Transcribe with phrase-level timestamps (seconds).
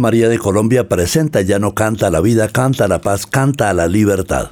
[0.00, 4.50] María de Colombia presenta Ya no canta la vida, canta la paz, canta la libertad.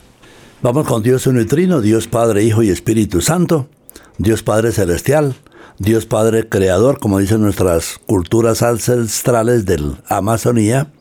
[0.63, 3.69] Vamos con Dios uno trino, Dios Padre, Hijo y Espíritu Santo,
[4.19, 5.35] Dios Padre Celestial,
[5.79, 10.93] Dios Padre Creador, como dicen nuestras culturas ancestrales de la Amazonía,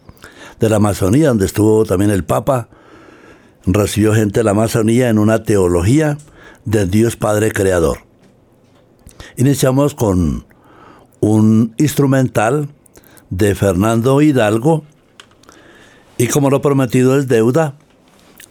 [0.60, 2.70] de la Amazonía, donde estuvo también el Papa,
[3.66, 6.18] recibió gente de la Amazonía en una teología
[6.66, 8.00] de Dios Padre Creador.
[9.38, 10.46] Iniciamos con
[11.20, 12.68] un instrumental
[13.38, 14.84] de Fernando Hidalgo.
[16.18, 17.76] Y como lo prometido es deuda,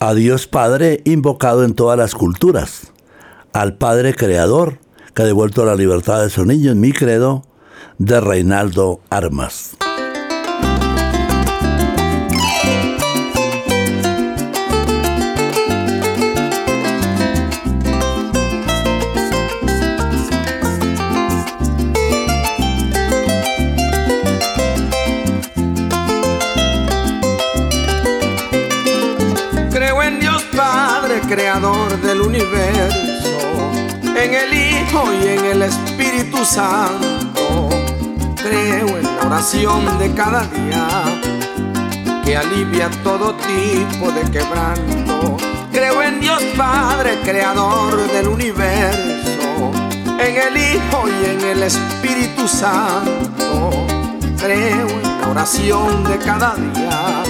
[0.01, 2.93] a Dios Padre invocado en todas las culturas,
[3.53, 4.79] al Padre Creador
[5.15, 7.45] que ha devuelto la libertad de su niño en mi credo,
[7.99, 9.77] de Reinaldo Armas.
[34.17, 37.69] En el Hijo y en el Espíritu Santo.
[38.37, 41.05] Creo en la oración de cada día
[42.25, 45.37] que alivia todo tipo de quebranto.
[45.73, 49.73] Creo en Dios Padre, creador del universo,
[50.19, 53.71] en el Hijo y en el Espíritu Santo.
[54.39, 57.23] Creo en la oración de cada día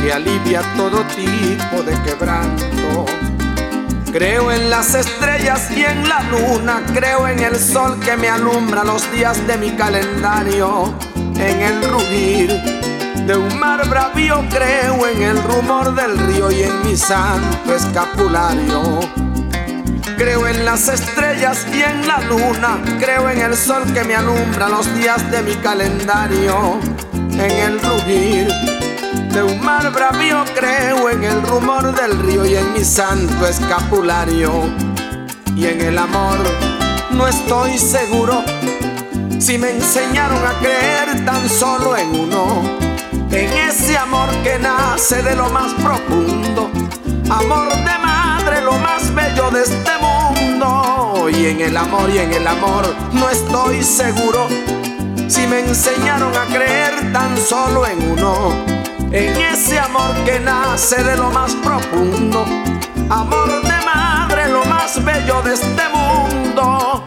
[0.00, 3.11] que alivia todo tipo de quebranto.
[4.12, 8.84] Creo en las estrellas y en la luna, creo en el sol que me alumbra
[8.84, 12.50] los días de mi calendario, en el rugir
[13.26, 19.00] de un mar bravío, creo en el rumor del río y en mi santo escapulario.
[20.18, 24.68] Creo en las estrellas y en la luna, creo en el sol que me alumbra
[24.68, 26.78] los días de mi calendario,
[27.14, 28.71] en el rugir
[29.32, 34.52] de un mar bravío creo en el rumor del río y en mi santo escapulario.
[35.56, 36.38] Y en el amor
[37.10, 38.42] no estoy seguro
[39.38, 42.62] si me enseñaron a creer tan solo en uno,
[43.30, 46.70] en ese amor que nace de lo más profundo,
[47.30, 51.28] amor de madre, lo más bello de este mundo.
[51.30, 54.48] Y en el amor y en el amor no estoy seguro
[55.28, 58.81] si me enseñaron a creer tan solo en uno,
[59.12, 62.44] en ese amor que nace de lo más profundo,
[63.10, 67.01] amor de madre, lo más bello de este mundo.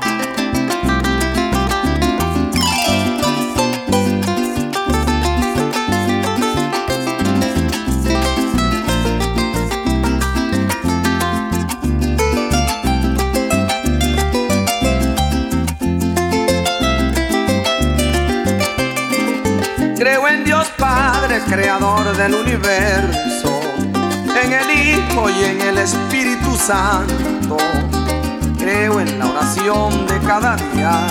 [21.56, 23.62] Creador del universo,
[24.44, 27.56] en el Hijo y en el Espíritu Santo.
[28.58, 31.08] Creo en la oración de cada día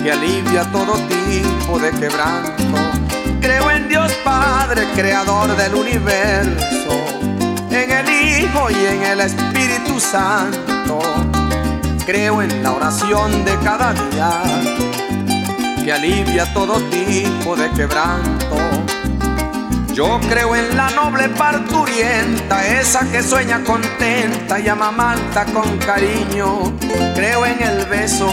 [0.00, 2.78] que alivia todo tipo de quebranto.
[3.40, 6.92] Creo en Dios Padre, creador del universo,
[7.68, 11.00] en el Hijo y en el Espíritu Santo.
[12.06, 14.30] Creo en la oración de cada día
[15.84, 18.79] que alivia todo tipo de quebranto.
[20.00, 26.72] Yo creo en la noble parturienta, esa que sueña contenta y amamanta con cariño.
[27.14, 28.32] Creo en el beso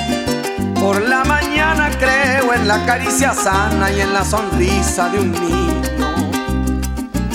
[0.80, 6.16] por la mañana, creo en la caricia sana y en la sonrisa de un niño.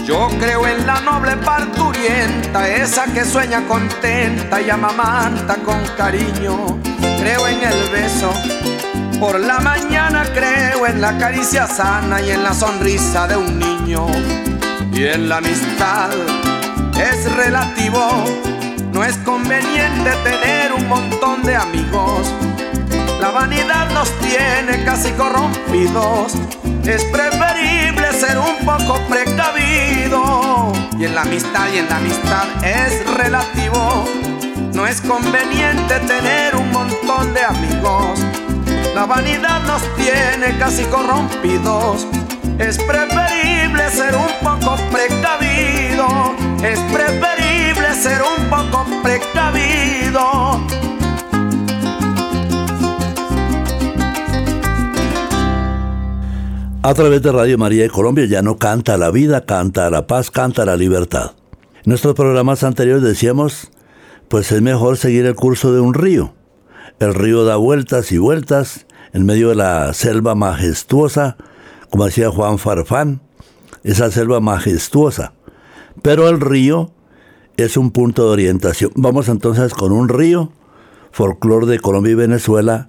[0.06, 6.78] Yo creo en la noble parturienta, esa que sueña contenta y amamanta con cariño.
[7.18, 8.32] Creo en el beso
[9.22, 14.04] por la mañana creo en la caricia sana y en la sonrisa de un niño.
[14.92, 16.10] Y en la amistad
[17.00, 18.24] es relativo,
[18.92, 22.34] no es conveniente tener un montón de amigos.
[23.20, 26.32] La vanidad nos tiene casi corrompidos.
[26.84, 30.72] Es preferible ser un poco precavido.
[30.98, 34.04] Y en la amistad y en la amistad es relativo.
[34.74, 38.18] No es conveniente tener un montón de amigos.
[38.94, 42.06] La vanidad nos tiene casi corrompidos.
[42.58, 46.06] Es preferible ser un poco precavido.
[46.62, 50.60] Es preferible ser un poco precavido.
[56.82, 60.30] A través de Radio María de Colombia ya no canta la vida, canta la paz,
[60.30, 61.32] canta la libertad.
[61.76, 63.70] En nuestros programas anteriores decíamos,
[64.28, 66.34] pues es mejor seguir el curso de un río
[67.00, 71.36] el río da vueltas y vueltas en medio de la selva majestuosa,
[71.90, 73.20] como decía Juan Farfán,
[73.82, 75.34] esa selva majestuosa.
[76.02, 76.92] Pero el río
[77.56, 78.92] es un punto de orientación.
[78.94, 80.52] Vamos entonces con un río,
[81.10, 82.88] folclor de Colombia y Venezuela,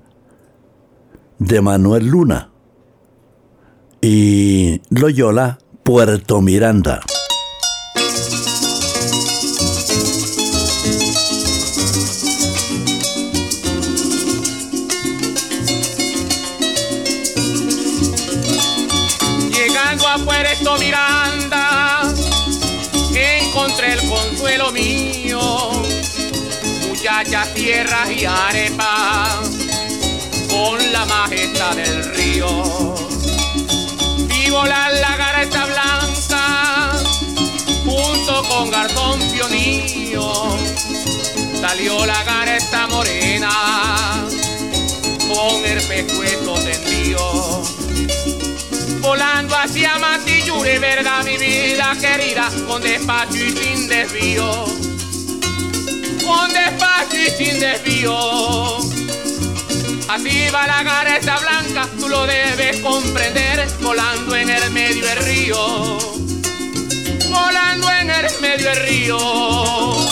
[1.39, 2.49] de Manuel Luna.
[4.01, 7.01] Y Loyola, Puerto Miranda.
[27.73, 29.49] Tierras y arepas,
[30.47, 32.47] con la majestad del río.
[34.27, 36.91] Vivo la lagarta blanca,
[37.83, 40.55] junto con garzón pionío,
[41.59, 43.49] salió la gareta morena,
[45.33, 47.63] con el pescuezo tendido.
[49.01, 54.65] Volando hacia Matillure, verdad mi vida querida, con despacio y sin desvío,
[56.25, 58.77] con despacio y sin desvío.
[60.09, 65.97] Así va la gareta blanca, tú lo debes comprender, volando en el medio del río,
[67.29, 70.02] volando en el medio del río.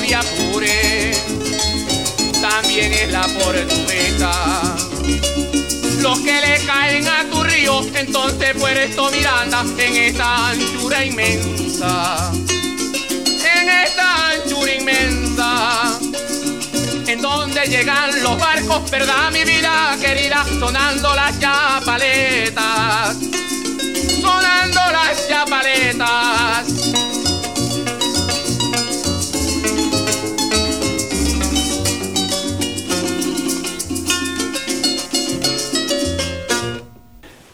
[0.00, 1.12] De Apure
[2.40, 4.32] también es la portuguesa.
[6.00, 12.32] Los que le caen a tu río, entonces Puerto Miranda en esta anchura inmensa.
[12.48, 15.98] En esta anchura inmensa.
[17.06, 23.16] En donde llegan los barcos, verdad mi vida querida, sonando las chapaletas.
[24.20, 26.71] Sonando las chapaletas.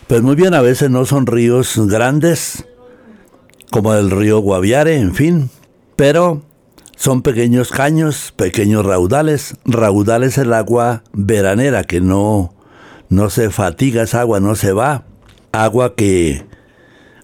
[0.08, 2.64] Pues muy bien, a veces no son ríos grandes,
[3.70, 5.50] como el río Guaviare, en fin,
[5.96, 6.40] pero
[6.96, 9.58] son pequeños caños, pequeños raudales.
[9.66, 12.54] Raudales el agua veranera que no,
[13.10, 15.04] no se fatiga, esa agua no se va.
[15.52, 16.46] Agua que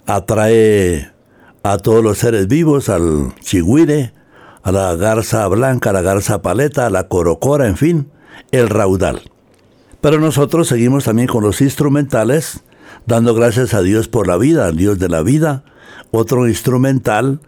[0.05, 1.11] atrae
[1.63, 4.13] a todos los seres vivos, al chigüire,
[4.63, 8.11] a la garza blanca, a la garza paleta, a la corocora, en fin,
[8.51, 9.23] el raudal.
[10.03, 12.63] Pero nosotros seguimos también con los instrumentales,
[13.07, 15.65] dando gracias a Dios por la vida, al Dios de la vida,
[16.11, 17.41] otro instrumental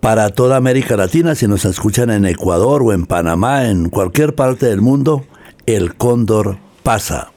[0.00, 4.66] para toda América Latina, si nos escuchan en Ecuador o en Panamá, en cualquier parte
[4.66, 5.24] del mundo,
[5.66, 7.32] el cóndor pasa.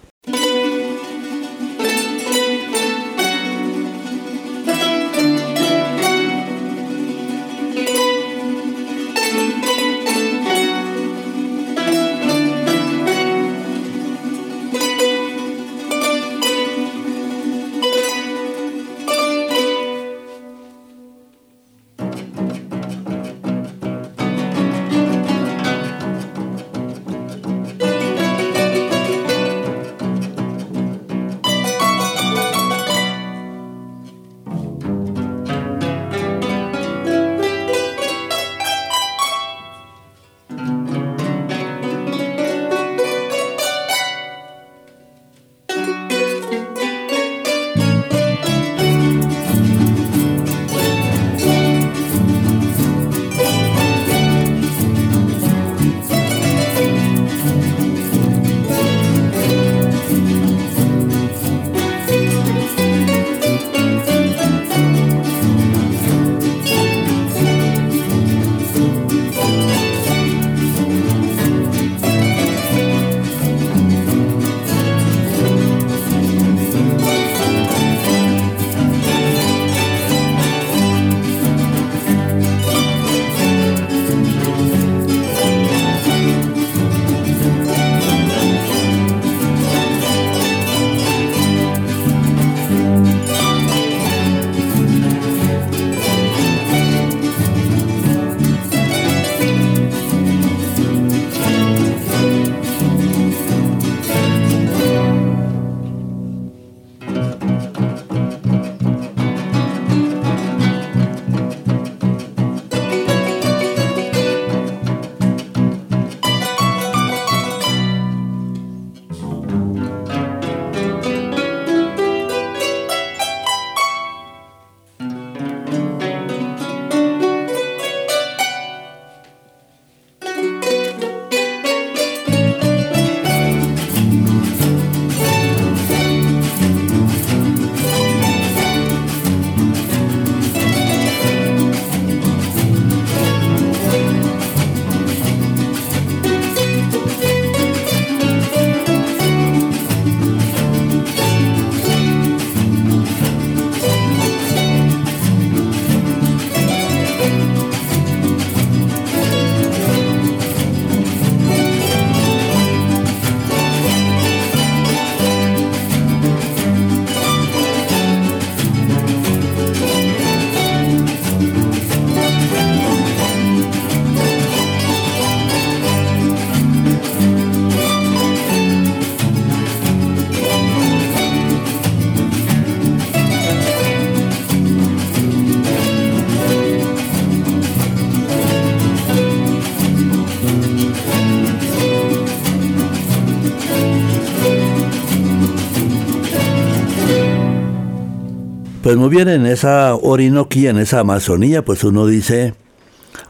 [199.00, 202.54] Muy bien, en esa Orinoquía, en esa Amazonía, pues uno dice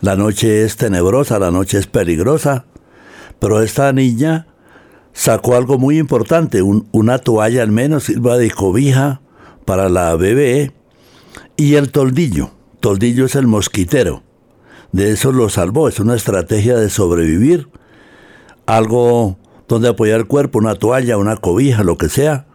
[0.02, 2.66] La noche es tenebrosa, la noche es peligrosa,
[3.38, 4.48] pero esta niña
[5.14, 9.22] sacó algo muy importante, una toalla al menos, sirva de cobija
[9.66, 10.72] para la bebé
[11.56, 12.50] y el toldillo.
[12.80, 14.24] Toldillo es el mosquitero.
[14.92, 17.70] De eso lo salvó, es una estrategia de sobrevivir.
[18.66, 22.48] Algo donde apoyar el cuerpo, una toalla, una cobija, lo que sea.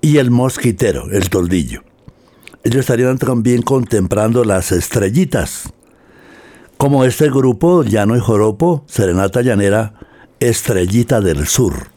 [0.00, 1.82] Y el mosquitero, el toldillo.
[2.62, 5.72] Ellos estarían también contemplando las estrellitas.
[6.76, 9.94] Como este grupo, Llano y Joropo, Serenata Llanera,
[10.40, 11.90] Estrellita del Sur.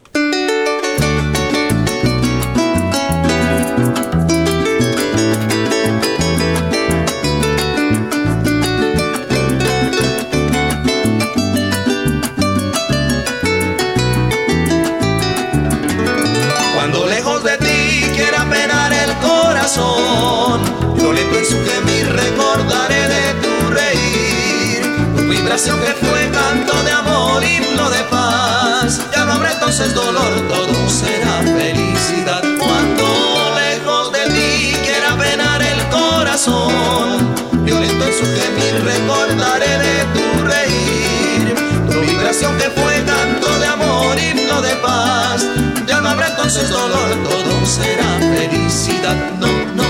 [25.54, 29.00] Que fue canto de amor, himno de paz.
[29.16, 32.42] Ya no habrá entonces dolor, todo será felicidad.
[32.58, 40.44] Cuando lejos de ti quiera penar el corazón, violento en su gemir recordaré de tu
[40.44, 41.56] reír.
[41.88, 45.46] Tu vibración que fue canto de amor, himno de paz.
[45.86, 49.16] Ya no habrá entonces dolor, todo será felicidad.
[49.40, 49.86] No, no,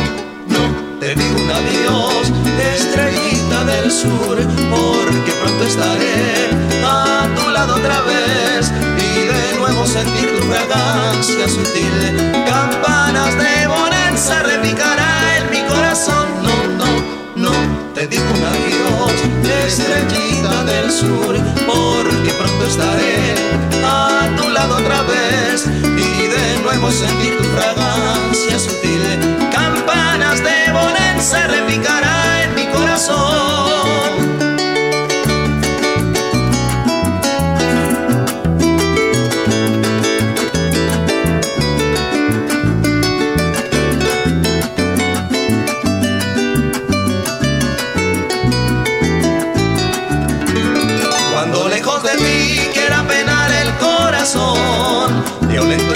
[0.50, 2.34] no, te digo un adiós,
[2.76, 6.50] estrellita del sur, porque pronto estaré
[6.86, 12.34] a tu lado otra vez y de nuevo sentir tu fragancia sutil.
[12.46, 16.28] Campanas de bonanza repicará en mi corazón.
[16.44, 16.92] No, no,
[17.36, 17.52] no,
[17.94, 19.14] te digo un adiós,
[19.68, 23.36] estrellita del sur, porque pronto estaré
[23.86, 29.04] a tu lado otra vez y de nuevo sentir tu fragancia sutil.
[29.52, 33.53] Campanas de bonanza repicará en mi corazón.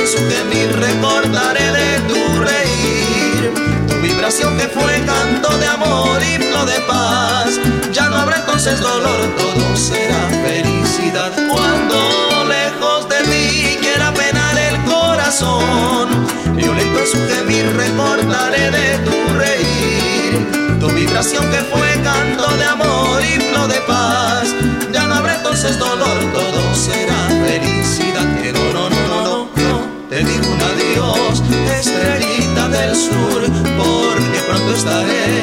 [0.07, 3.51] En su gemir recordaré de tu reír.
[3.89, 7.59] Tu vibración que fue canto de amor, himno de paz.
[7.91, 11.33] Ya no habrá entonces dolor, todo será felicidad.
[11.49, 16.07] Cuando lejos de ti quiera penar el corazón.
[16.55, 20.79] Violento en su gemir recordaré de tu reír.
[20.79, 24.55] Tu vibración que fue canto de amor, himno de paz.
[24.93, 28.25] Ya no habrá entonces dolor, todo será felicidad.
[28.41, 28.96] Que no, no, no un
[30.71, 31.43] adiós,
[31.80, 33.41] estrellita del sur,
[33.77, 35.41] porque pronto estaré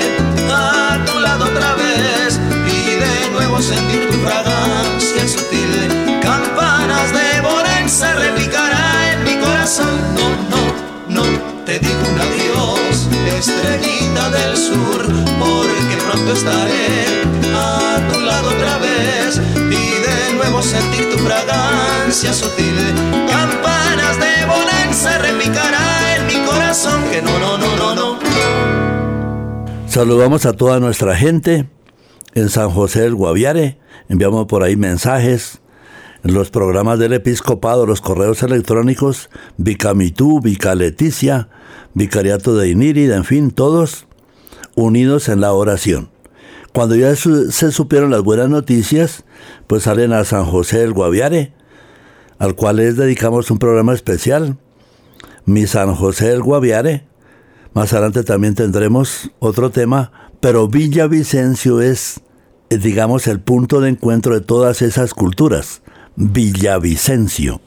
[0.51, 6.21] a tu lado otra vez y de nuevo sentir tu fragancia sutil.
[6.23, 9.95] Campanas de Borense repicará en mi corazón.
[10.15, 10.63] No, no,
[11.09, 13.09] no, te digo un adiós,
[13.39, 15.03] estrellita del sur,
[15.39, 17.07] porque pronto estaré
[17.55, 22.77] a tu lado otra vez y de nuevo sentir tu fragancia sutil.
[23.31, 24.47] Campanas de
[24.95, 28.19] se repicará en mi corazón que no, no, no, no, no.
[29.89, 31.69] Saludamos a toda nuestra gente
[32.35, 33.79] en San José del Guaviare.
[34.09, 35.61] Enviamos por ahí mensajes
[36.23, 41.49] en los programas del episcopado, los correos electrónicos, Vicamitú, Vica Leticia,
[41.93, 44.07] Vicariato de Inírida, en fin, todos
[44.75, 46.11] unidos en la oración.
[46.73, 49.25] Cuando ya se supieron las buenas noticias,
[49.67, 51.53] pues salen a San José del Guaviare,
[52.39, 54.59] al cual les dedicamos un programa especial
[55.47, 57.07] mi San José del Guaviare.
[57.73, 62.21] Más adelante también tendremos otro tema, pero Villavicencio es,
[62.71, 65.83] eh, digamos, el punto de encuentro de todas esas culturas.
[66.17, 67.61] Villavicencio.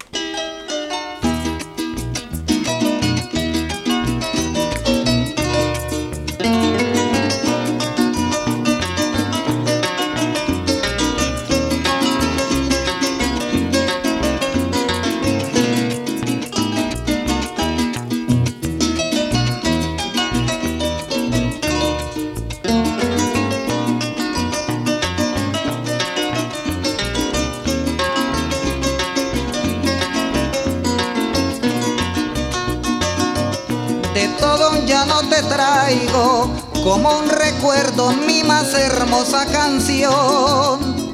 [39.51, 41.11] Canción.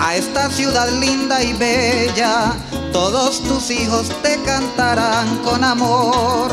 [0.00, 2.54] A esta ciudad linda y bella,
[2.92, 6.50] todos tus hijos te cantarán con amor.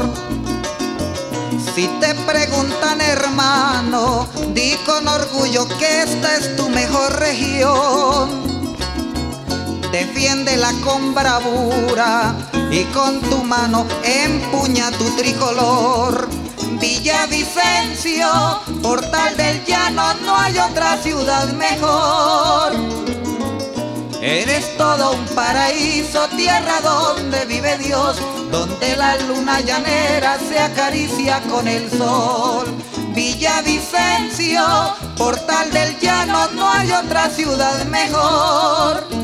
[1.74, 8.50] Si te preguntan hermano, di con orgullo que esta es tu mejor región.
[9.92, 12.36] Defiéndela con bravura
[12.70, 16.39] y con tu mano empuña tu tricolor.
[16.80, 18.28] Villavicencio,
[18.82, 22.74] portal del llano, no hay otra ciudad mejor.
[24.22, 28.18] Eres todo un paraíso, tierra donde vive Dios,
[28.52, 32.68] donde la luna llanera se acaricia con el sol.
[33.14, 34.62] Villavicencio,
[35.18, 39.19] portal del llano, no hay otra ciudad mejor.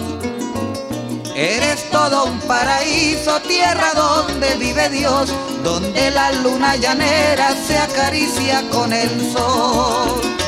[1.38, 5.34] Eres todo un paraíso, tierra donde vive Dios,
[5.66, 10.45] donde la luna llanera se acaricia con el sol.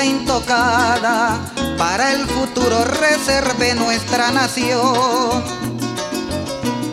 [0.00, 1.38] Intocada
[1.76, 5.44] para el futuro reserve nuestra nación.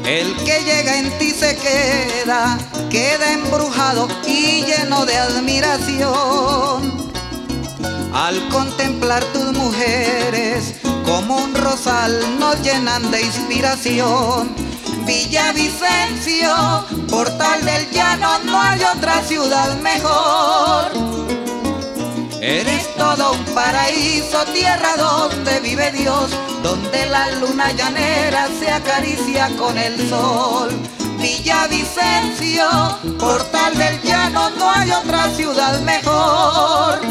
[0.05, 2.57] El que llega en ti se queda,
[2.89, 7.09] queda embrujado y lleno de admiración.
[8.13, 14.53] Al contemplar tus mujeres, como un rosal nos llenan de inspiración.
[15.05, 21.08] Villavicencio, portal del llano, no hay otra ciudad mejor.
[22.41, 26.31] Eres todo un paraíso, tierra donde vive Dios,
[26.63, 30.69] donde la luna llanera se acaricia con el sol.
[31.17, 32.65] Villavicencio,
[33.19, 37.01] portal del llano, no hay otra ciudad mejor.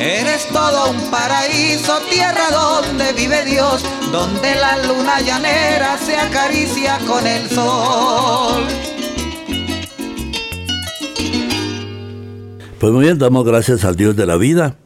[0.00, 7.26] Eres todo un paraíso, tierra donde vive Dios, donde la luna llanera se acaricia con
[7.26, 8.83] el sol.
[12.84, 14.76] Pues muy bien, damos gracias al Dios de la vida.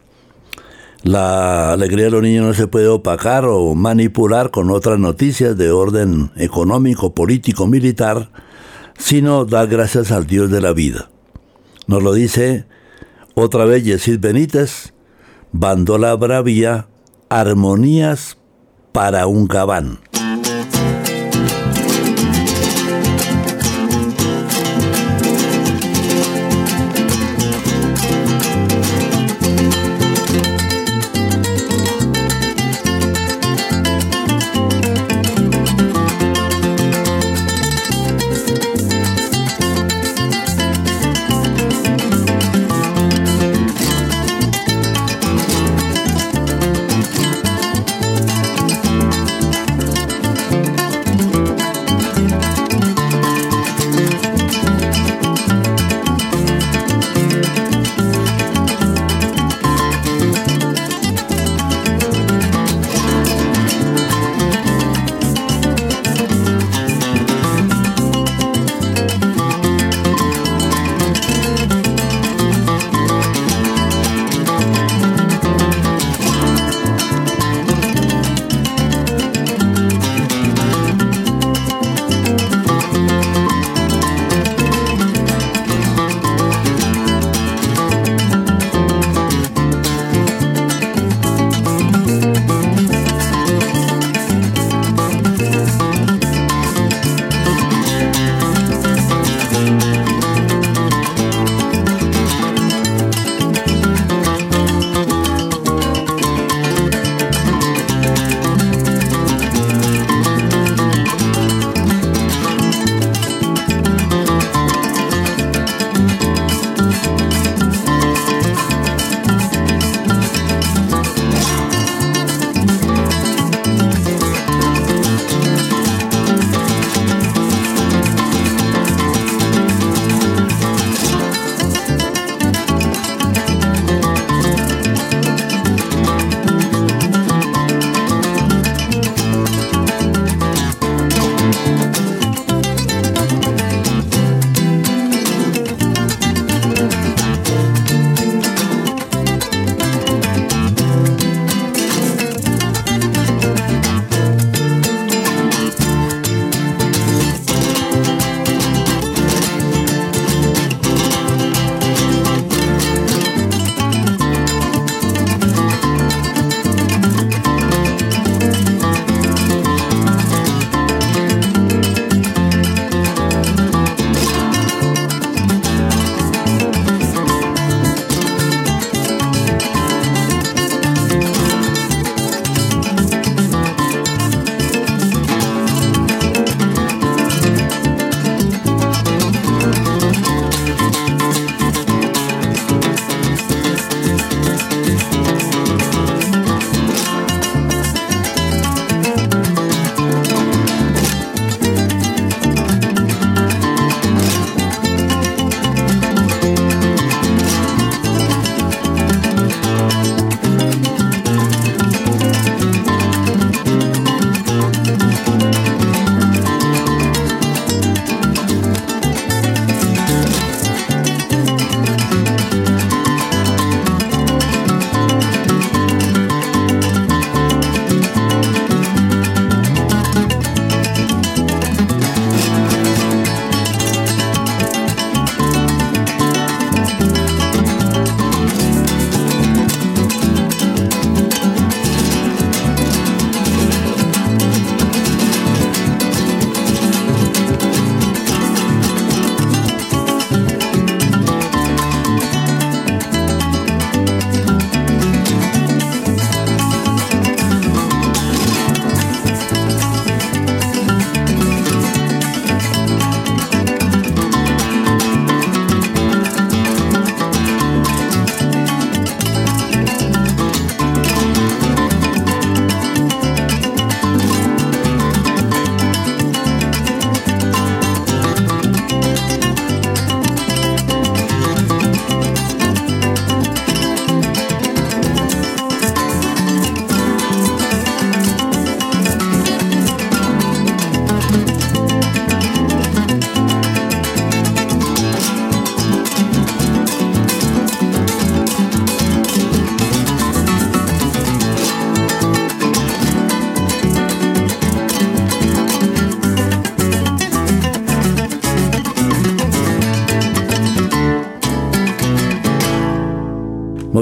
[1.02, 5.72] La alegría de los niños no se puede opacar o manipular con otras noticias de
[5.72, 8.30] orden económico, político, militar,
[8.96, 11.11] sino dar gracias al Dios de la vida.
[11.88, 12.66] Nos lo dice
[13.34, 14.94] otra vez Yesid Benítez,
[15.50, 16.87] Bandola Bravía,
[17.28, 18.38] Armonías
[18.92, 19.98] para un gabán.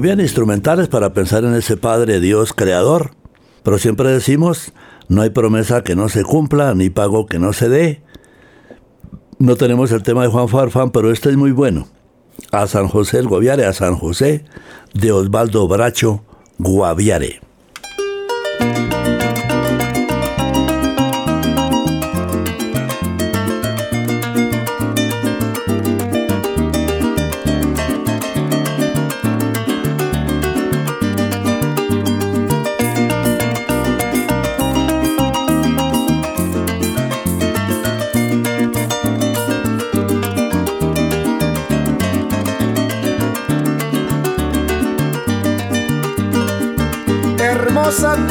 [0.02, 3.12] Bien, instrumentales para pensar en ese Padre Dios creador.
[3.62, 4.72] Pero siempre decimos,
[5.09, 8.02] no hay promesa que no se cumpla, ni pago que no se dé.
[9.38, 11.88] No tenemos el tema de Juan Farfán, pero este es muy bueno.
[12.52, 14.44] A San José el Guaviare, a San José
[14.92, 16.22] de Osvaldo Bracho
[16.59, 17.45] Guaviare.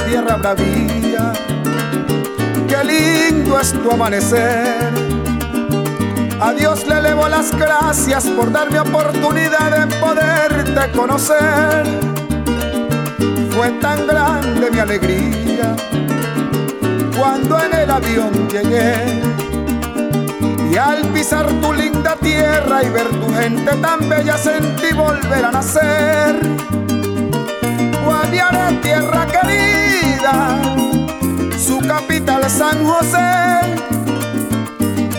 [0.06, 1.32] Tierra bravía,
[2.68, 4.92] qué lindo es tu amanecer.
[6.42, 11.86] A Dios le elevo las gracias por darme oportunidad de poderte conocer.
[13.52, 15.74] Fue tan grande mi alegría
[17.18, 19.22] cuando en el avión llegué.
[20.70, 25.52] Y al pisar tu linda tierra y ver tu gente tan bella sentí volver a
[25.52, 26.75] nacer
[28.82, 30.60] Tierra querida,
[31.58, 33.62] su capital San José.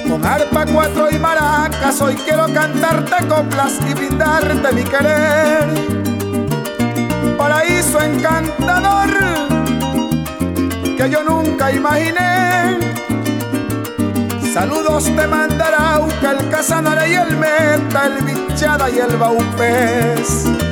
[0.06, 5.64] Con arpa, cuatro y maracas, hoy quiero cantarte coplas y brindarte mi querer.
[7.38, 9.08] Paraíso encantador
[10.98, 12.78] que yo nunca imaginé.
[14.52, 20.65] Saludos te mandará el Casanare y el Meta, el Bichada y el Baupés.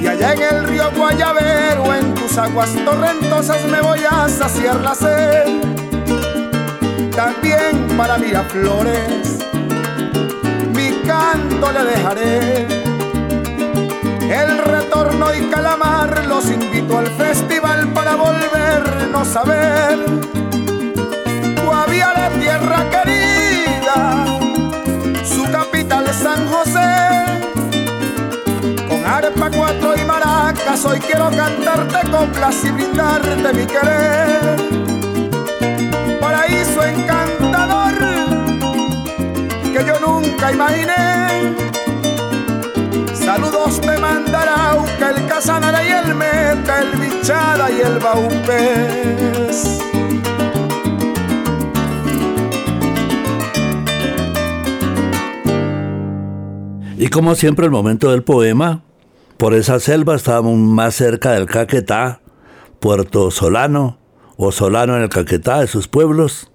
[0.00, 4.94] Y allá en el río Guayabero, en tus aguas torrentosas, me voy a saciar la
[4.94, 5.62] sed.
[7.16, 9.38] También para Miraflores,
[10.74, 12.66] mi canto le dejaré.
[14.30, 19.98] El retorno y calamar los invito al festival para volvernos a ver.
[21.64, 23.21] Guaviare, tierra querida,
[25.24, 27.32] su capital San José
[29.12, 34.56] arpa, cuatro y maracas, hoy quiero cantarte coplas y brindarte mi querer.
[36.20, 37.94] Paraíso encantador
[39.72, 41.54] que yo nunca imaginé.
[43.14, 49.91] Saludos te mandará el Casanare y el Meta, el Bichada y el Baupés.
[57.12, 58.82] Como siempre el momento del poema
[59.36, 62.20] por esa selva estábamos más cerca del Caquetá,
[62.80, 63.98] Puerto Solano
[64.36, 66.50] o Solano en el Caquetá, de sus pueblos.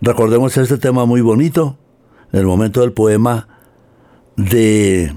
[0.00, 1.76] Recordemos este tema muy bonito,
[2.32, 3.48] el momento del poema
[4.36, 5.14] de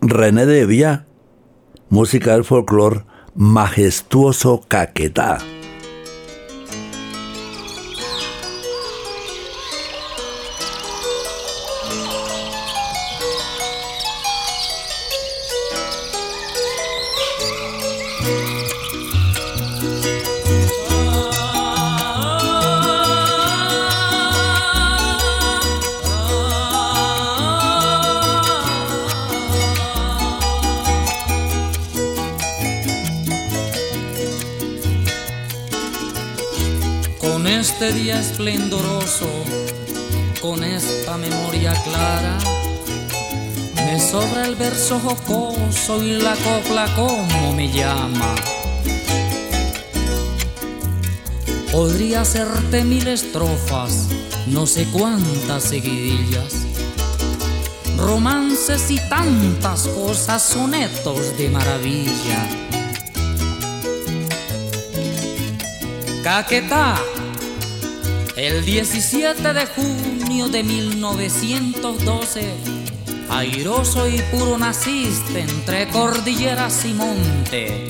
[0.00, 1.04] René Devia,
[1.90, 5.38] música del folclore, majestuoso Caquetá.
[37.64, 39.26] Esplendoroso,
[40.42, 42.36] con esta memoria clara,
[43.76, 48.34] me sobra el verso jocoso y la copla como me llama.
[51.72, 54.08] Podría hacerte mil estrofas,
[54.46, 56.52] no sé cuántas seguidillas,
[57.96, 62.46] romances y tantas cosas, sonetos de maravilla.
[66.22, 66.96] Caquetá
[68.36, 72.52] El 17 de junio de 1912,
[73.30, 77.86] airoso y puro naciste entre cordilleras y monte.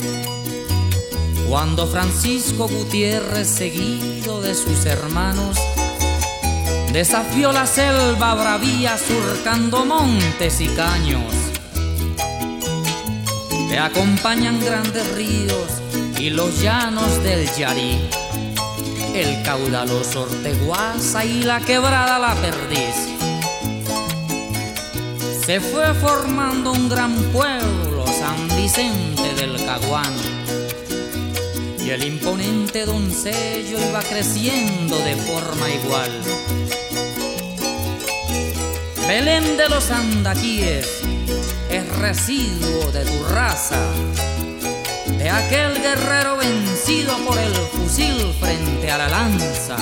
[1.48, 5.56] Cuando Francisco Gutiérrez, seguido de sus hermanos,
[6.92, 11.32] desafió la selva bravía surcando montes y caños.
[13.70, 15.68] Te acompañan grandes ríos
[16.18, 17.98] y los llanos del Yarí
[19.14, 22.96] el caudaloso Orteguaza y la quebrada La Perdiz.
[25.46, 30.12] Se fue formando un gran pueblo, San Vicente del Caguán.
[31.84, 36.10] Y el imponente doncello iba creciendo de forma igual.
[39.06, 40.88] Belén de los Andaquíes
[41.70, 43.78] es residuo de tu raza
[45.24, 49.78] de aquel guerrero vencido por el fusil frente a la lanza.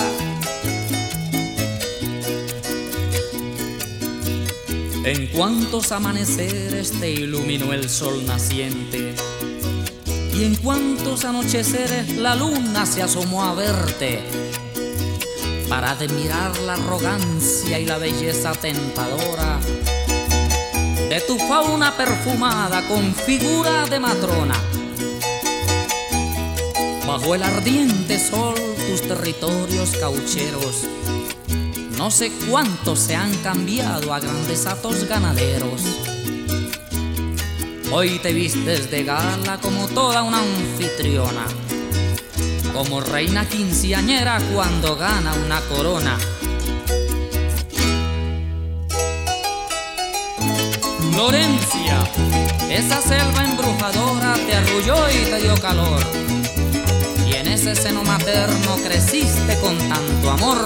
[5.03, 9.17] En cuantos amaneceres te iluminó el sol naciente,
[10.33, 14.23] y en cuantos anocheceres la luna se asomó a verte,
[15.69, 19.59] para admirar la arrogancia y la belleza tentadora
[21.09, 24.55] de tu fauna perfumada con figura de matrona
[27.13, 28.55] Bajo el ardiente sol
[28.89, 30.87] tus territorios caucheros,
[31.99, 35.83] no sé cuántos se han cambiado a grandes atos ganaderos.
[37.93, 41.45] Hoy te vistes de gala como toda una anfitriona,
[42.73, 46.17] como reina quinceañera cuando gana una corona.
[51.13, 52.11] Florencia,
[52.71, 56.42] esa selva embrujadora te arrulló y te dio calor
[57.53, 60.59] ese seno materno creciste con tanto amor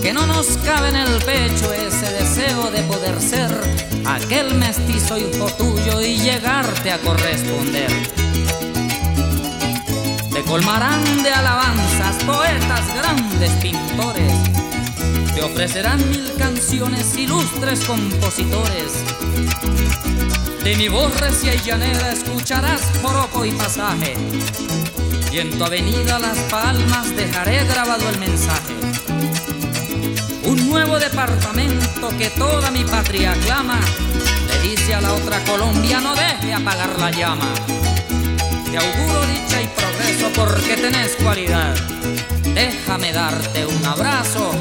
[0.00, 3.50] que no nos cabe en el pecho ese deseo de poder ser
[4.06, 7.90] aquel mestizo hijo tuyo y llegarte a corresponder.
[10.32, 14.32] Te colmarán de alabanzas poetas grandes pintores,
[15.34, 19.04] te ofrecerán mil canciones ilustres compositores.
[20.64, 24.14] De mi voz recia y llanera escucharás joropo y pasaje
[25.36, 28.74] y en tu avenida Las Palmas dejaré grabado el mensaje.
[30.44, 33.78] Un nuevo departamento que toda mi patria aclama,
[34.48, 37.52] le dice a la otra Colombia no deje apagar la llama.
[38.70, 41.76] Te auguro dicha y progreso porque tenés cualidad.
[42.54, 44.52] Déjame darte un abrazo,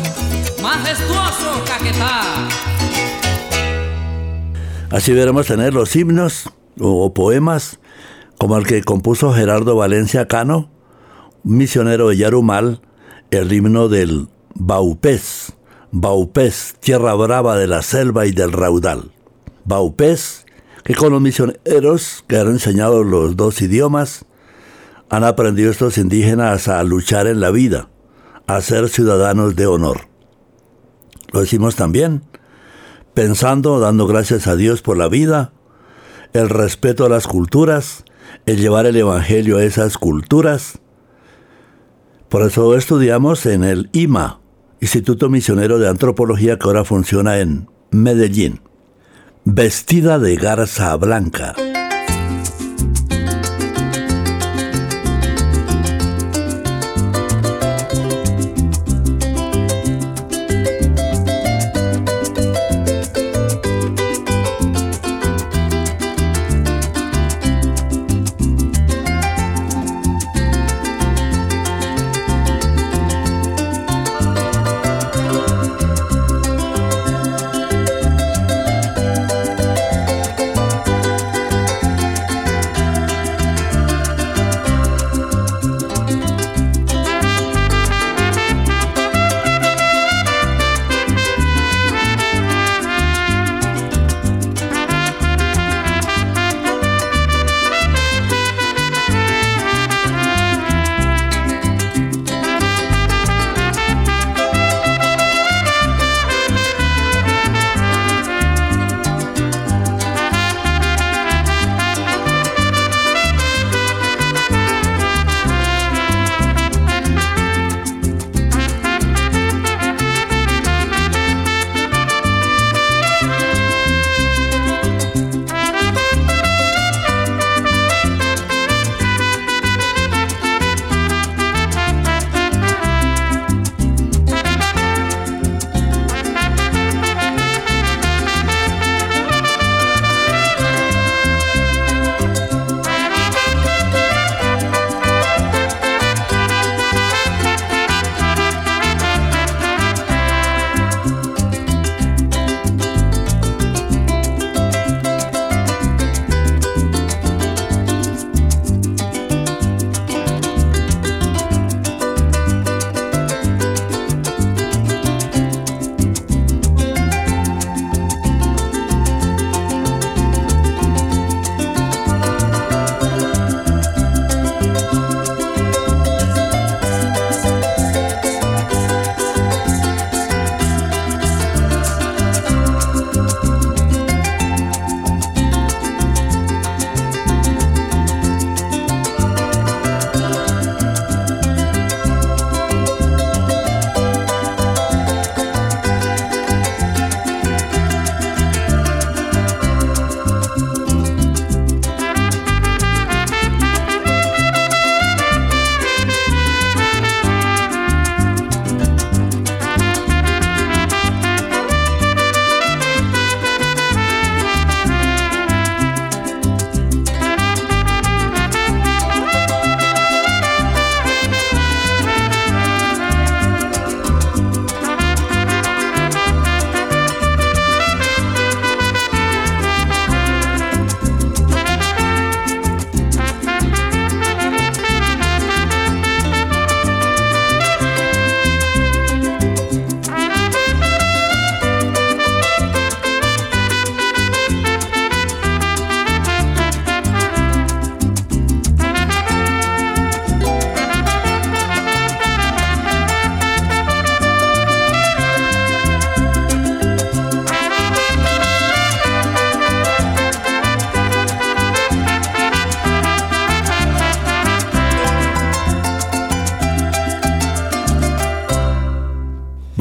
[0.62, 2.22] majestuoso Caquetá.
[4.92, 6.50] Así veremos tener los himnos
[6.80, 7.80] o poemas
[8.46, 10.70] como el que compuso Gerardo Valencia Cano,
[11.44, 12.80] misionero de Yarumal,
[13.32, 15.54] el himno del Baupés,
[15.90, 19.12] Baupés, tierra brava de la selva y del raudal.
[19.64, 20.46] Baupés,
[20.84, 24.26] que con los misioneros que han enseñado los dos idiomas,
[25.10, 27.90] han aprendido estos indígenas a luchar en la vida,
[28.46, 30.02] a ser ciudadanos de honor.
[31.34, 32.22] Lo decimos también,
[33.16, 35.52] pensando, dando gracias a Dios por la vida,
[36.34, 38.06] el respeto a las culturas,
[38.46, 40.80] el llevar el Evangelio a esas culturas.
[42.30, 44.40] Por eso estudiamos en el IMA,
[44.82, 48.62] Instituto Misionero de Antropología que ahora funciona en Medellín.
[49.46, 51.56] Vestida de garza blanca.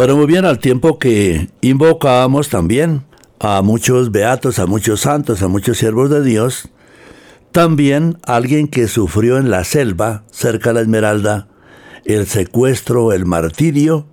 [0.05, 3.07] Bueno, muy bien, al tiempo que invocábamos también
[3.41, 6.69] a muchos beatos, a muchos santos, a muchos siervos de Dios,
[7.53, 11.49] también alguien que sufrió en la selva, cerca de la Esmeralda,
[12.05, 14.07] el secuestro, el martirio,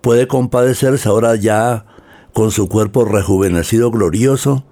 [0.00, 1.86] puede compadecerse ahora ya
[2.32, 4.64] con su cuerpo rejuvenecido glorioso.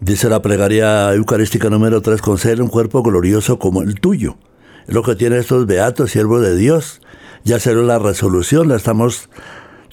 [0.00, 4.38] Dice la plegaria eucarística número 3, concede un cuerpo glorioso como el tuyo.
[4.88, 7.00] Es lo que tienen estos beatos, siervos de Dios,
[7.46, 9.30] ya será la resolución, la estamos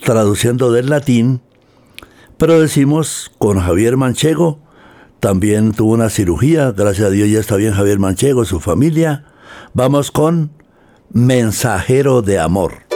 [0.04, 1.42] traduciendo del latín,
[2.38, 4.60] pero decimos con Javier Manchego,
[5.20, 9.26] también tuvo una cirugía, gracias a Dios ya está bien Javier Manchego, su familia.
[9.74, 10.52] Vamos con
[11.12, 12.93] Mensajero de Amor.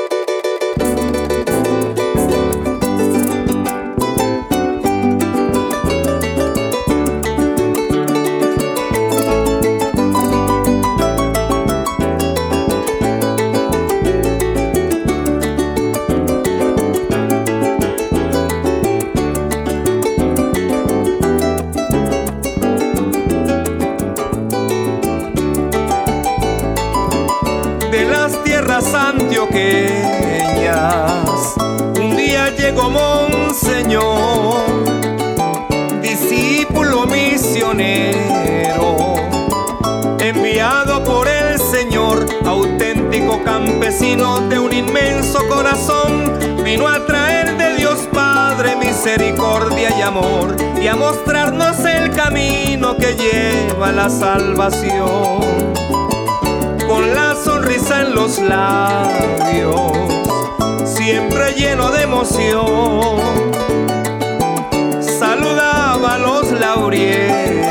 [46.64, 53.16] Vino a traer de Dios Padre misericordia y amor y a mostrarnos el camino que
[53.16, 55.74] lleva a la salvación.
[56.88, 59.92] Con la sonrisa en los labios,
[60.86, 63.52] siempre lleno de emoción,
[65.02, 67.67] saludaba a los lauriegos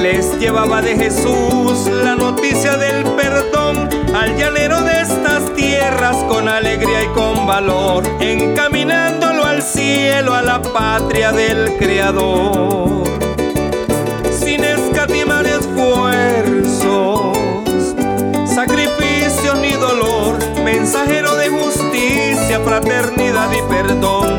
[0.00, 7.02] les llevaba de Jesús la noticia del perdón al llanero de estas tierras con alegría
[7.02, 13.04] y con valor, encaminándolo al cielo, a la patria del Creador.
[14.30, 17.36] Sin escatimar esfuerzos,
[18.46, 24.38] sacrificios ni dolor, mensajero de justicia, fraternidad y perdón,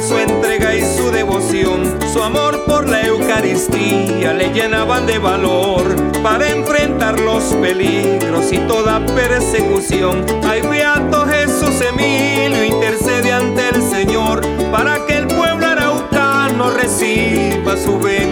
[0.00, 5.84] Su entrega y su devoción, su amor por la Eucaristía le llenaban de valor
[6.22, 10.24] para enfrentar los peligros y toda persecución.
[10.44, 14.40] Ay, beato Jesús Emilio, intercede ante el Señor
[14.72, 18.31] para que el pueblo araucano reciba su bendición.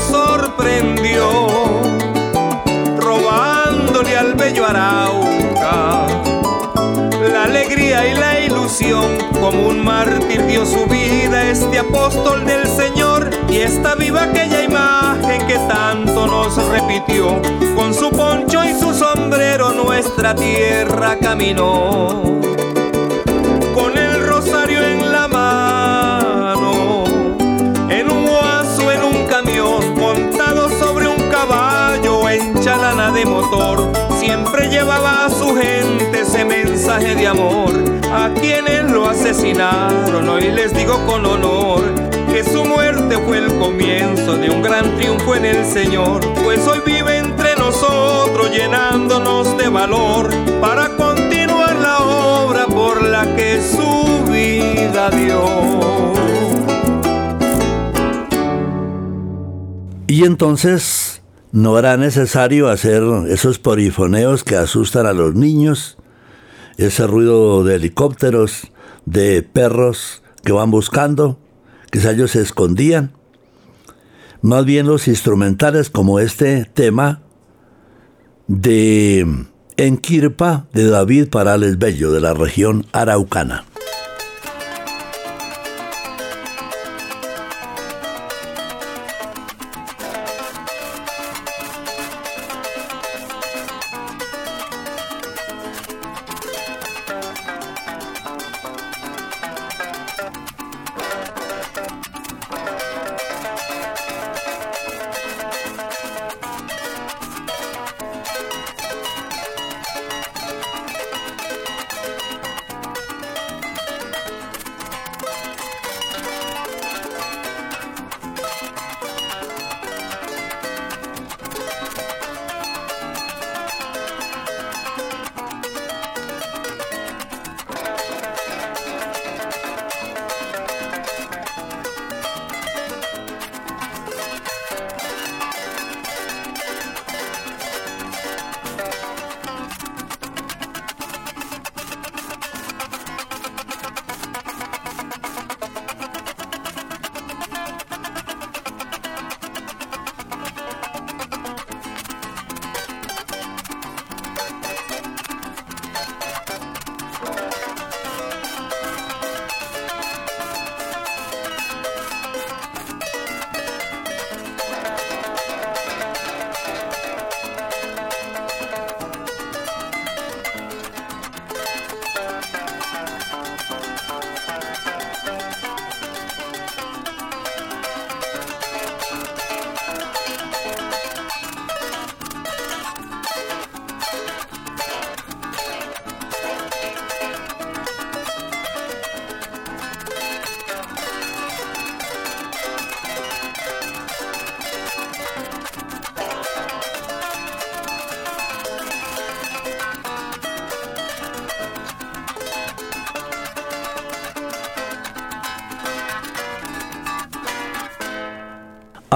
[0.00, 1.28] sorprendió,
[2.98, 6.06] robándole al bello Arauca
[7.26, 9.18] la alegría y la ilusión.
[9.40, 15.46] Como un mártir dio su vida este apóstol del Señor y está viva aquella imagen
[15.46, 17.40] que tanto nos repitió.
[17.76, 22.57] Con su poncho y su sombrero nuestra tierra caminó.
[33.18, 37.72] De motor, siempre llevaba a su gente ese mensaje de amor.
[38.12, 41.82] A quienes lo asesinaron, hoy les digo con honor
[42.32, 46.80] que su muerte fue el comienzo de un gran triunfo en el Señor, pues hoy
[46.86, 51.58] vive entre nosotros llenándonos de valor para continuar
[53.10, 56.08] la que su vida dio.
[60.06, 60.97] Y entonces
[61.52, 65.96] no era necesario hacer esos polifoneos que asustan a los niños,
[66.76, 68.70] ese ruido de helicópteros,
[69.06, 71.38] de perros que van buscando,
[71.90, 73.12] quizá ellos se escondían.
[74.42, 77.22] Más bien los instrumentales como este tema
[78.46, 79.46] de
[79.76, 83.64] Enquirpa de David Parales Bello de la región araucana.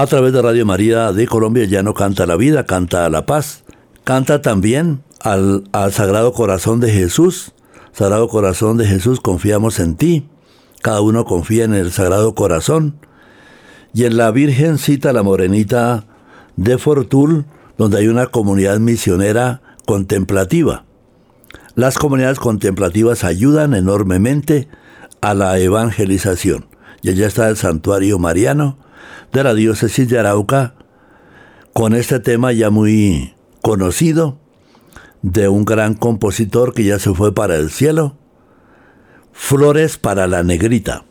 [0.03, 3.63] A través de Radio María de Colombia ya no canta la vida, canta la paz.
[4.03, 7.53] Canta también al, al Sagrado Corazón de Jesús.
[7.93, 10.27] Sagrado Corazón de Jesús, confiamos en ti.
[10.81, 12.97] Cada uno confía en el Sagrado Corazón.
[13.93, 16.03] Y en la Virgencita, la Morenita
[16.57, 17.45] de Fortul,
[17.77, 20.83] donde hay una comunidad misionera contemplativa.
[21.75, 24.67] Las comunidades contemplativas ayudan enormemente
[25.21, 26.65] a la evangelización.
[27.01, 28.82] Y allá está el santuario mariano,
[29.33, 30.75] de la diócesis de Arauca
[31.73, 34.37] con este tema ya muy conocido
[35.23, 38.15] de un gran compositor que ya se fue para el cielo,
[39.31, 41.03] Flores para la Negrita.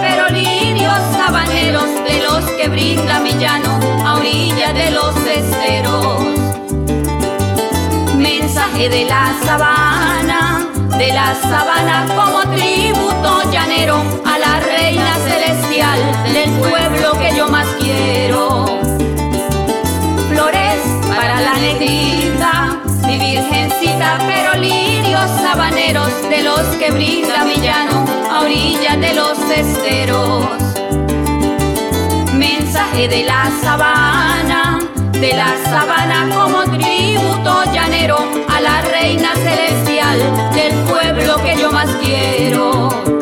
[0.00, 6.20] Pero lirios sabaneros de los que brinda mi llano a orilla de los esteros.
[8.16, 10.66] Mensaje de la sabana,
[10.98, 15.98] de la sabana como tributo llanero a la reina celestial
[16.32, 18.66] del pueblo que yo más quiero.
[20.28, 22.29] Flores para la negrita,
[23.10, 29.36] mi virgencita, pero lirios sabaneros de los que brinda mi llano a orilla de los
[29.50, 30.46] esteros.
[32.32, 34.78] Mensaje de la sabana,
[35.12, 40.18] de la sabana como tributo llanero a la reina celestial
[40.54, 43.19] del pueblo que yo más quiero.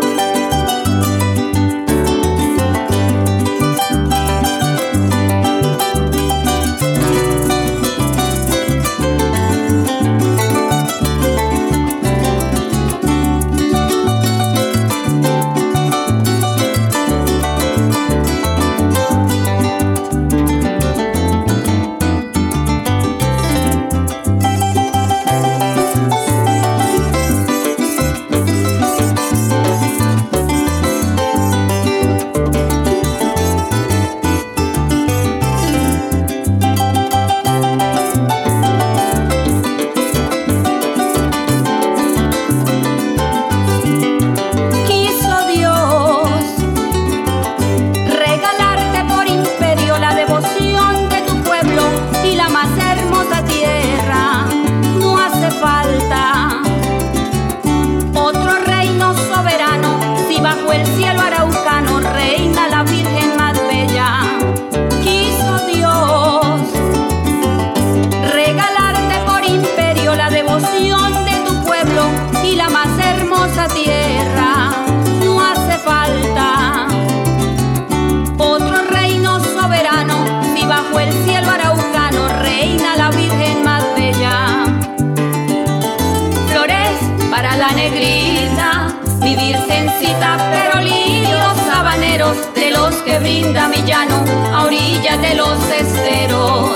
[93.18, 96.70] Brinda mi llano a orillas de los esteros.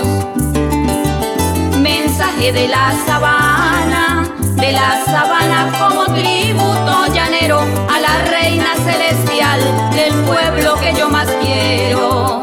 [1.78, 9.61] Mensaje de la sabana, de la sabana como tributo llanero a la reina celestial
[9.93, 12.43] del pueblo que yo más quiero.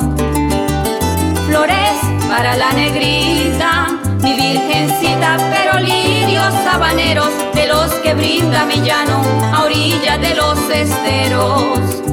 [1.48, 1.98] Flores
[2.28, 3.88] para la negrita,
[4.22, 9.22] mi virgencita, pero lirios sabaneros de los que brinda mi llano
[9.54, 12.09] a orillas de los esteros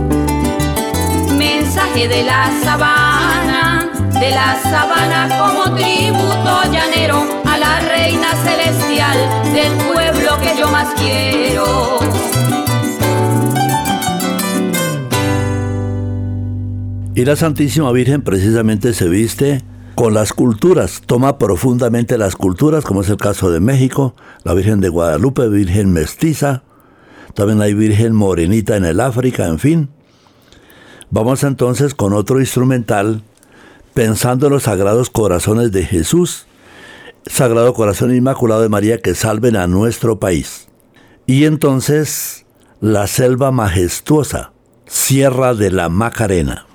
[1.47, 9.17] de la sabana, de la sabana como tributo llanero a la reina celestial
[9.53, 11.99] del pueblo que yo más quiero.
[17.15, 19.63] Y la Santísima Virgen precisamente se viste
[19.95, 24.81] con las culturas, toma profundamente las culturas, como es el caso de México, la Virgen
[24.81, 26.63] de Guadalupe, Virgen mestiza,
[27.35, 29.96] también hay Virgen morenita en el África, en fin.
[31.11, 33.23] Vamos entonces con otro instrumental,
[33.95, 36.47] pensando en los sagrados corazones de Jesús,
[37.27, 40.69] Sagrado Corazón Inmaculado de María que salven a nuestro país.
[41.27, 42.47] Y entonces,
[42.81, 44.53] la selva majestuosa,
[44.87, 46.67] Sierra de la Macarena.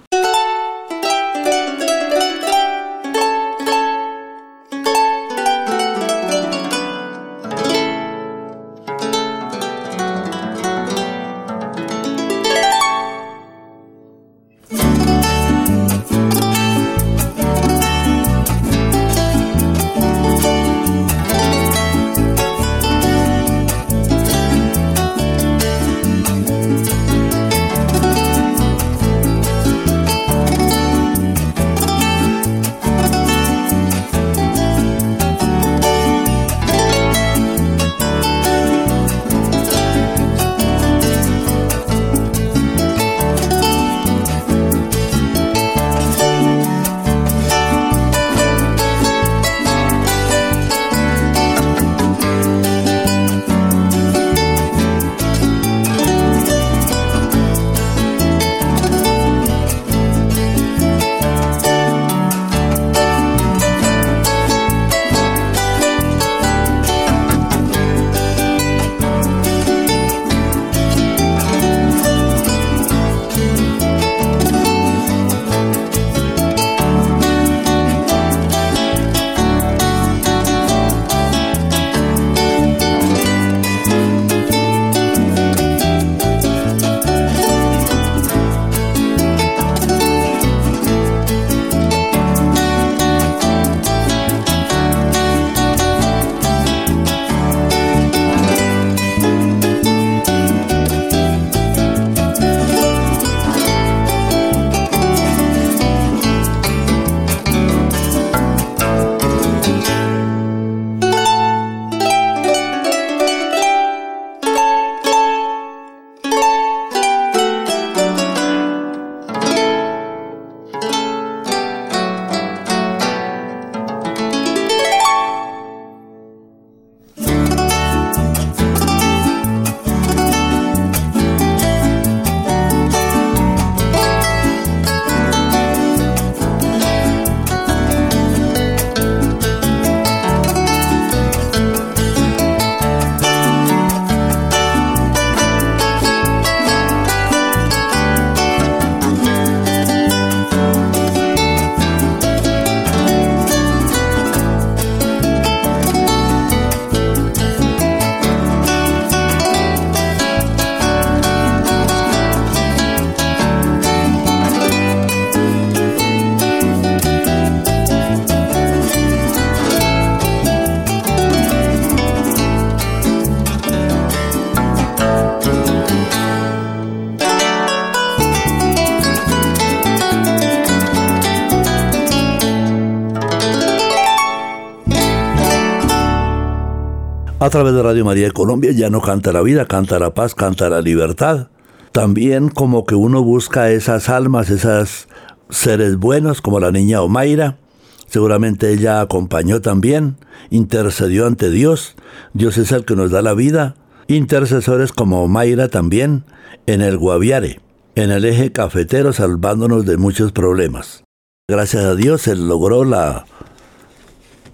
[187.42, 190.36] A través de Radio María de Colombia ya no canta la vida, canta la paz,
[190.36, 191.48] canta la libertad.
[191.92, 195.08] También como que uno busca esas almas, esas
[195.50, 197.58] seres buenos como la niña Omaira.
[198.06, 200.18] Seguramente ella acompañó también,
[200.52, 201.96] intercedió ante Dios.
[202.36, 203.74] Dios es el que nos da la vida.
[204.08, 206.26] Intercesores como Omaira también
[206.68, 207.60] en el Guaviare,
[207.96, 211.04] en el eje cafetero, salvándonos de muchos problemas.
[211.50, 213.26] Gracias a Dios se logró la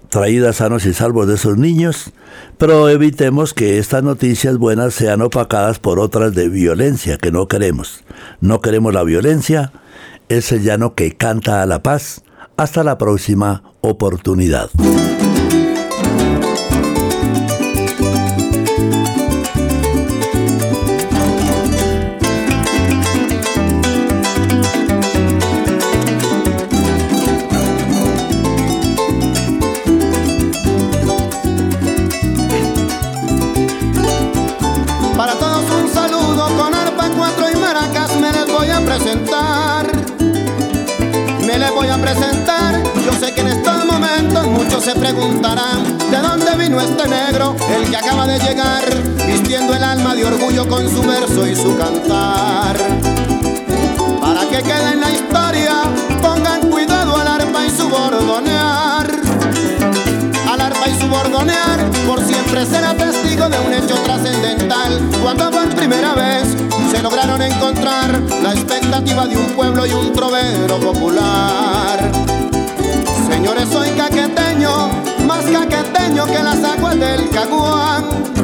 [0.08, 2.12] traída sanos y salvos de esos niños,
[2.56, 8.04] pero evitemos que estas noticias buenas sean opacadas por otras de violencia que no queremos.
[8.40, 9.72] No queremos la violencia,
[10.28, 12.22] ese llano que canta a la paz.
[12.56, 14.70] Hasta la próxima oportunidad.
[51.46, 52.76] Y su cantar.
[54.20, 55.82] Para que quede en la historia,
[56.20, 59.10] pongan cuidado al arpa y su bordonear.
[60.50, 65.68] Al arpa y su bordonear, por siempre será testigo de un hecho trascendental, cuando por
[65.74, 66.48] primera vez
[66.90, 72.10] se lograron encontrar la expectativa de un pueblo y un trovero popular.
[73.30, 74.88] Señores, soy caqueteño,
[75.26, 78.37] más caqueteño que las aguas del Caguán.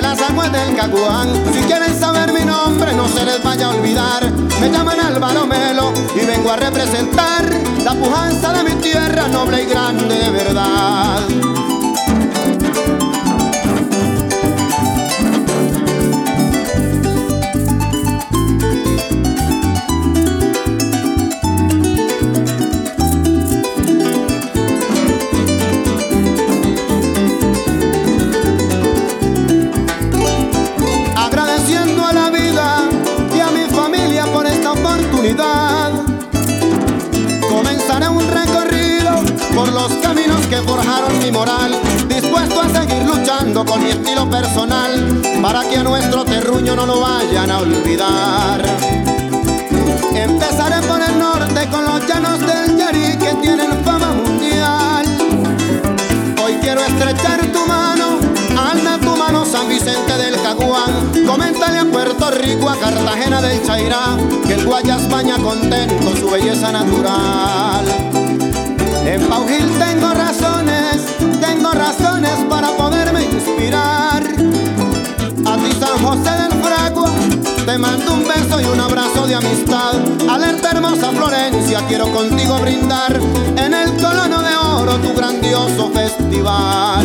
[0.00, 0.18] Que las
[0.52, 1.28] del Caguán.
[1.52, 4.30] Si quieren saber mi nombre, no se les vaya a olvidar.
[4.58, 7.44] Me llaman Álvaro Melo y vengo a representar
[7.84, 11.79] la pujanza de mi tierra noble y grande de verdad.
[40.58, 46.24] Forjaron mi moral, dispuesto a seguir luchando con mi estilo personal, para que a nuestro
[46.24, 48.60] terruño no lo vayan a olvidar.
[50.12, 55.06] Empezaré por el norte con los llanos del Yari que tienen fama mundial.
[56.44, 58.18] Hoy quiero estrechar tu mano,
[58.72, 61.12] anda tu mano San Vicente del Caguán.
[61.26, 66.72] Coméntale a Puerto Rico, a Cartagena del Chairá, que el Guayas baña contento su belleza
[66.72, 67.99] natural.
[69.10, 74.22] En Paujil tengo razones, tengo razones para poderme inspirar.
[74.22, 77.10] A ti San José del Fragua,
[77.66, 79.94] te mando un beso y un abrazo de amistad.
[80.28, 83.18] Alerta hermosa Florencia, quiero contigo brindar
[83.56, 87.04] en el colono de oro tu grandioso festival.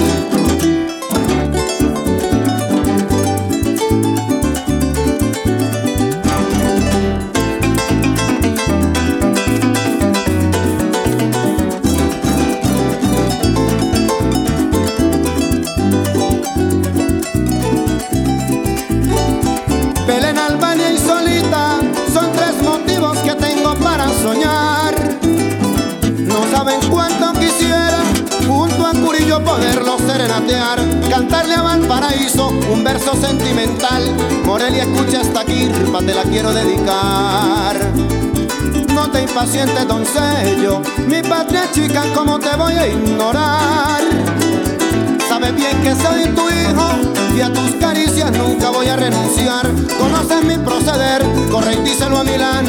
[31.09, 34.03] Cantarle a Valparaíso un verso sentimental.
[34.43, 37.75] Morelia, escucha esta kirpa, te la quiero dedicar.
[38.93, 44.01] No te impacientes, doncello, mi patria chica, ¿cómo te voy a ignorar?
[45.27, 46.87] Sabes bien que soy tu hijo
[47.35, 49.69] y a tus caricias nunca voy a renunciar.
[49.99, 52.65] Conoces mi proceder, corre y díselo a Milán.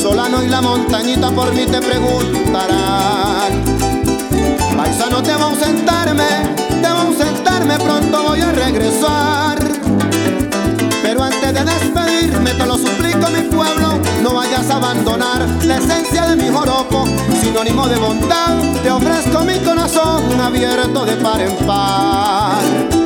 [0.00, 3.64] Solano y la montañita por mí te preguntarán.
[4.76, 6.65] Paisano, debo ausentarme, debo ausentarme,
[7.74, 9.58] pronto voy a regresar.
[11.02, 16.26] Pero antes de despedirme, te lo suplico, mi pueblo, no vayas a abandonar la esencia
[16.26, 17.04] de mi joropo,
[17.40, 18.58] sinónimo de bondad.
[18.82, 23.05] Te ofrezco mi corazón abierto de par en par.